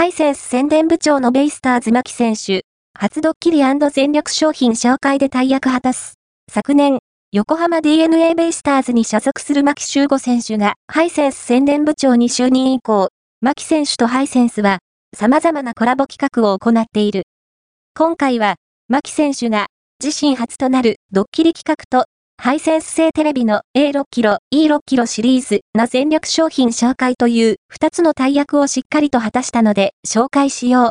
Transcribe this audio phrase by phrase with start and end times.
[0.00, 2.64] ハイセンス宣伝部長のベイスターズ牧選手、
[2.98, 3.58] 初ドッキリ
[3.92, 6.14] 全力商品紹介で大役果たす。
[6.50, 7.00] 昨年、
[7.32, 13.10] 横浜 DNA ベイスターズに所属する牧修吾選手がハイセンス宣伝部長に就任以降、
[13.42, 14.78] 牧選手とハイセンスは
[15.14, 17.24] 様々なコラボ企画を行っている。
[17.94, 18.56] 今回は、
[18.88, 19.66] 牧選手が
[20.02, 22.06] 自身初となるドッキリ企画と
[22.42, 30.88] ハイセンス製テレビの A6 キロ、E6 キロシリーズな戦略商品紹介という2つの大役をしっかりと果たしたので紹介しよう。